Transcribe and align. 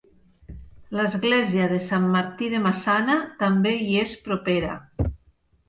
L'església 0.99 1.67
de 1.73 1.77
Sant 1.89 2.09
Martí 2.17 2.49
de 2.55 2.63
Maçana 2.65 3.21
també 3.45 3.77
hi 3.87 3.95
és 4.07 4.19
propera. 4.27 4.77